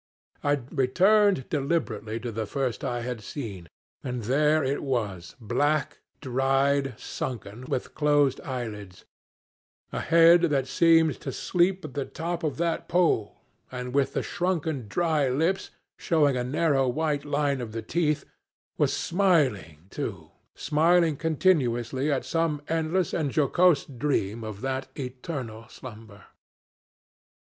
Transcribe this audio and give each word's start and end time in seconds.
I 0.43 0.61
returned 0.71 1.47
deliberately 1.49 2.19
to 2.21 2.31
the 2.31 2.47
first 2.47 2.83
I 2.83 3.01
had 3.01 3.21
seen 3.21 3.67
and 4.03 4.23
there 4.23 4.63
it 4.63 4.81
was, 4.81 5.35
black, 5.39 5.99
dried, 6.21 6.99
sunken, 6.99 7.65
with 7.67 7.93
closed 7.93 8.41
eyelids, 8.41 9.05
a 9.91 9.99
head 9.99 10.41
that 10.49 10.65
seemed 10.67 11.21
to 11.21 11.31
sleep 11.31 11.85
at 11.85 11.93
the 11.93 12.05
top 12.05 12.41
of 12.43 12.57
that 12.57 12.89
pole, 12.89 13.41
and, 13.71 13.93
with 13.93 14.13
the 14.13 14.23
shrunken 14.23 14.87
dry 14.87 15.29
lips 15.29 15.69
showing 15.99 16.35
a 16.35 16.43
narrow 16.43 16.87
white 16.87 17.23
line 17.23 17.61
of 17.61 17.71
the 17.71 17.83
teeth, 17.83 18.25
was 18.79 18.91
smiling 18.91 19.85
too, 19.91 20.31
smiling 20.55 21.15
continuously 21.15 22.11
at 22.11 22.25
some 22.25 22.63
endless 22.67 23.13
and 23.13 23.35
jocose 23.37 23.85
dream 23.85 24.43
of 24.43 24.61
that 24.61 24.87
eternal 24.97 25.69
slumber. 25.69 26.23